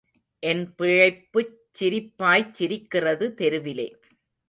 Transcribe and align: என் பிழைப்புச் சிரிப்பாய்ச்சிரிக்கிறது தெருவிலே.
என் 0.43 0.63
பிழைப்புச் 0.77 1.53
சிரிப்பாய்ச்சிரிக்கிறது 1.79 3.33
தெருவிலே. 3.33 3.87